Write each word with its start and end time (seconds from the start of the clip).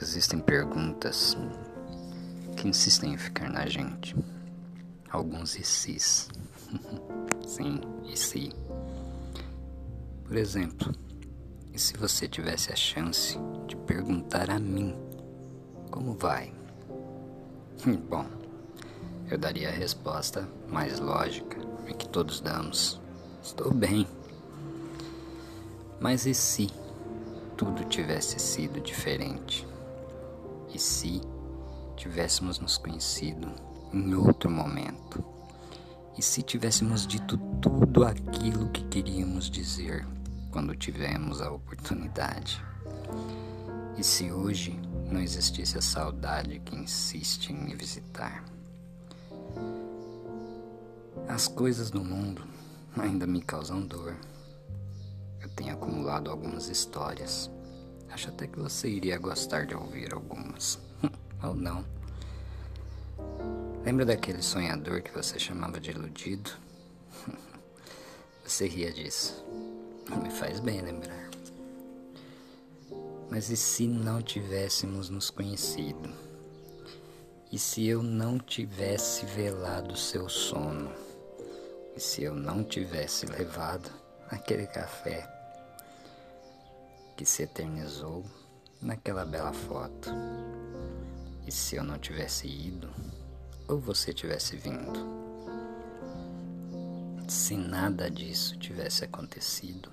Existem 0.00 0.38
perguntas 0.38 1.36
que 2.56 2.68
insistem 2.68 3.14
em 3.14 3.18
ficar 3.18 3.50
na 3.50 3.66
gente. 3.66 4.14
Alguns 5.10 5.58
e 5.58 5.64
sis. 5.64 6.28
Sim, 7.44 7.80
e 8.04 8.16
se. 8.16 8.52
Por 10.24 10.36
exemplo, 10.36 10.94
e 11.72 11.78
se 11.78 11.96
você 11.96 12.28
tivesse 12.28 12.72
a 12.72 12.76
chance 12.76 13.36
de 13.66 13.74
perguntar 13.74 14.50
a 14.50 14.58
mim 14.58 14.96
como 15.90 16.14
vai? 16.14 16.52
Bom, 18.08 18.26
eu 19.28 19.36
daria 19.36 19.68
a 19.68 19.72
resposta 19.72 20.48
mais 20.68 21.00
lógica 21.00 21.58
e 21.88 21.92
que 21.92 22.08
todos 22.08 22.40
damos. 22.40 23.00
Estou 23.42 23.74
bem. 23.74 24.06
Mas 26.00 26.24
e 26.24 26.34
se 26.34 26.70
tudo 27.56 27.84
tivesse 27.84 28.38
sido 28.38 28.80
diferente? 28.80 29.67
E 30.72 30.78
se 30.78 31.20
tivéssemos 31.96 32.58
nos 32.58 32.76
conhecido 32.76 33.50
em 33.92 34.14
outro 34.14 34.50
momento? 34.50 35.24
E 36.16 36.22
se 36.22 36.42
tivéssemos 36.42 37.06
dito 37.06 37.38
tudo 37.60 38.04
aquilo 38.04 38.68
que 38.68 38.84
queríamos 38.84 39.50
dizer 39.50 40.06
quando 40.50 40.76
tivemos 40.76 41.40
a 41.40 41.50
oportunidade? 41.50 42.62
E 43.96 44.04
se 44.04 44.30
hoje 44.30 44.78
não 45.10 45.20
existisse 45.20 45.78
a 45.78 45.82
saudade 45.82 46.60
que 46.60 46.76
insiste 46.76 47.50
em 47.50 47.56
me 47.56 47.74
visitar? 47.74 48.44
As 51.26 51.48
coisas 51.48 51.90
do 51.90 52.04
mundo 52.04 52.42
ainda 52.96 53.26
me 53.26 53.40
causam 53.40 53.80
dor. 53.80 54.16
Eu 55.40 55.48
tenho 55.50 55.72
acumulado 55.72 56.30
algumas 56.30 56.68
histórias 56.68 57.50
Acho 58.10 58.28
até 58.30 58.46
que 58.46 58.58
você 58.58 58.88
iria 58.88 59.18
gostar 59.18 59.66
de 59.66 59.74
ouvir 59.74 60.12
algumas. 60.12 60.78
Ou 61.42 61.54
não. 61.54 61.84
Lembra 63.84 64.04
daquele 64.04 64.42
sonhador 64.42 65.02
que 65.02 65.12
você 65.12 65.38
chamava 65.38 65.80
de 65.80 65.90
iludido? 65.90 66.50
Você 68.44 68.66
ria 68.66 68.92
disso. 68.92 69.44
Me 70.22 70.30
faz 70.30 70.58
bem 70.60 70.80
lembrar. 70.80 71.28
Mas 73.30 73.50
e 73.50 73.56
se 73.56 73.86
não 73.86 74.22
tivéssemos 74.22 75.10
nos 75.10 75.30
conhecido? 75.30 76.10
E 77.52 77.58
se 77.58 77.86
eu 77.86 78.02
não 78.02 78.38
tivesse 78.38 79.24
velado 79.26 79.96
seu 79.96 80.28
sono? 80.28 80.90
E 81.96 82.00
se 82.00 82.22
eu 82.22 82.34
não 82.34 82.64
tivesse 82.64 83.26
levado 83.26 83.90
aquele 84.30 84.66
café 84.66 85.37
que 87.18 87.26
se 87.26 87.42
eternizou 87.42 88.24
naquela 88.80 89.24
bela 89.24 89.52
foto. 89.52 90.08
E 91.44 91.50
se 91.50 91.74
eu 91.74 91.82
não 91.82 91.98
tivesse 91.98 92.46
ido, 92.46 92.88
ou 93.66 93.80
você 93.80 94.14
tivesse 94.14 94.56
vindo? 94.56 95.04
Se 97.26 97.56
nada 97.56 98.08
disso 98.08 98.56
tivesse 98.56 99.04
acontecido, 99.04 99.90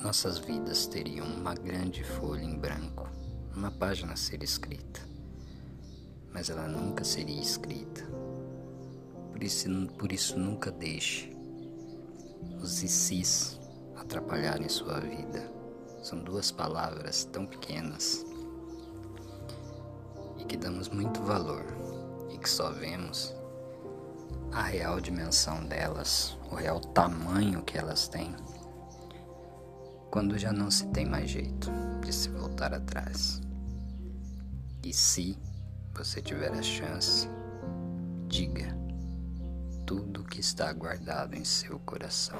nossas 0.00 0.38
vidas 0.38 0.86
teriam 0.86 1.26
uma 1.26 1.54
grande 1.54 2.02
folha 2.02 2.42
em 2.42 2.56
branco, 2.58 3.06
uma 3.54 3.70
página 3.70 4.14
a 4.14 4.16
ser 4.16 4.42
escrita. 4.42 5.02
Mas 6.32 6.48
ela 6.48 6.66
nunca 6.66 7.04
seria 7.04 7.42
escrita. 7.42 8.06
Por 9.30 9.42
isso, 9.42 9.68
por 9.98 10.10
isso 10.10 10.38
nunca 10.38 10.70
deixe 10.70 11.30
os 12.58 12.82
ICs 12.82 13.60
atrapalharem 13.96 14.66
sua 14.70 14.98
vida. 14.98 15.61
São 16.02 16.18
duas 16.18 16.50
palavras 16.50 17.24
tão 17.24 17.46
pequenas 17.46 18.26
e 20.36 20.44
que 20.44 20.56
damos 20.56 20.88
muito 20.88 21.22
valor 21.22 21.64
e 22.30 22.38
que 22.38 22.50
só 22.50 22.70
vemos 22.72 23.32
a 24.50 24.62
real 24.62 25.00
dimensão 25.00 25.64
delas, 25.64 26.36
o 26.50 26.56
real 26.56 26.80
tamanho 26.80 27.62
que 27.62 27.78
elas 27.78 28.08
têm, 28.08 28.34
quando 30.10 30.36
já 30.36 30.52
não 30.52 30.70
se 30.70 30.86
tem 30.88 31.06
mais 31.06 31.30
jeito 31.30 31.70
de 32.04 32.12
se 32.12 32.28
voltar 32.28 32.74
atrás. 32.74 33.40
E 34.82 34.92
se 34.92 35.38
você 35.94 36.20
tiver 36.20 36.52
a 36.52 36.62
chance, 36.62 37.28
diga 38.26 38.76
tudo 39.86 40.22
o 40.22 40.24
que 40.24 40.40
está 40.40 40.72
guardado 40.72 41.34
em 41.34 41.44
seu 41.44 41.78
coração. 41.78 42.36